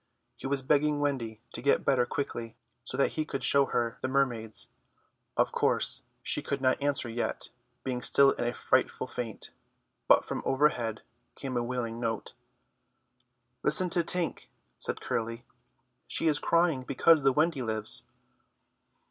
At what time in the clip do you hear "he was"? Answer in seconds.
0.35-0.63